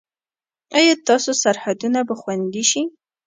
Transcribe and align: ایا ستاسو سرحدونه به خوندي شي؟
ایا 0.77 0.93
ستاسو 1.01 1.31
سرحدونه 1.43 1.99
به 2.07 2.15
خوندي 2.21 2.63
شي؟ 2.69 2.81